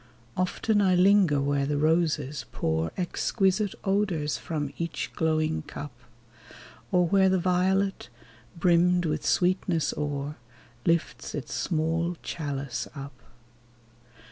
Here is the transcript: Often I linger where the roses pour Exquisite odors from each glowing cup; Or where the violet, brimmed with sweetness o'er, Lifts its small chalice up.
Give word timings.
Often 0.35 0.81
I 0.81 0.95
linger 0.95 1.39
where 1.39 1.67
the 1.67 1.77
roses 1.77 2.45
pour 2.51 2.91
Exquisite 2.97 3.75
odors 3.83 4.35
from 4.35 4.73
each 4.79 5.11
glowing 5.13 5.61
cup; 5.61 5.91
Or 6.91 7.05
where 7.05 7.29
the 7.29 7.37
violet, 7.37 8.09
brimmed 8.57 9.05
with 9.05 9.23
sweetness 9.23 9.93
o'er, 9.95 10.37
Lifts 10.87 11.35
its 11.35 11.53
small 11.53 12.17
chalice 12.23 12.87
up. 12.95 13.13